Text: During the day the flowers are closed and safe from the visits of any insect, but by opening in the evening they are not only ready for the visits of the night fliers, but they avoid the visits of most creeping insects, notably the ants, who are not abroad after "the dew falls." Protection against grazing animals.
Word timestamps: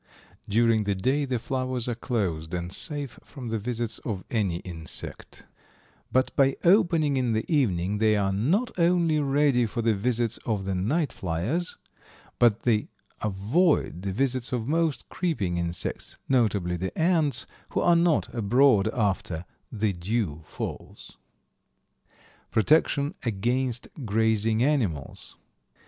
During 0.49 0.85
the 0.85 0.95
day 0.95 1.25
the 1.25 1.37
flowers 1.37 1.87
are 1.87 1.93
closed 1.93 2.55
and 2.55 2.71
safe 2.73 3.19
from 3.23 3.49
the 3.49 3.59
visits 3.59 3.99
of 3.99 4.23
any 4.31 4.55
insect, 4.61 5.45
but 6.11 6.35
by 6.35 6.57
opening 6.63 7.17
in 7.17 7.33
the 7.33 7.45
evening 7.47 7.99
they 7.99 8.15
are 8.15 8.31
not 8.33 8.71
only 8.79 9.19
ready 9.19 9.67
for 9.67 9.83
the 9.83 9.93
visits 9.93 10.37
of 10.39 10.65
the 10.65 10.73
night 10.73 11.13
fliers, 11.13 11.75
but 12.39 12.63
they 12.63 12.87
avoid 13.21 14.01
the 14.01 14.11
visits 14.11 14.51
of 14.51 14.67
most 14.67 15.07
creeping 15.09 15.59
insects, 15.59 16.17
notably 16.27 16.77
the 16.77 16.97
ants, 16.97 17.45
who 17.69 17.79
are 17.81 17.95
not 17.95 18.33
abroad 18.33 18.87
after 18.91 19.45
"the 19.71 19.93
dew 19.93 20.41
falls." 20.47 21.15
Protection 22.49 23.13
against 23.21 23.87
grazing 24.03 24.63
animals. 24.63 25.37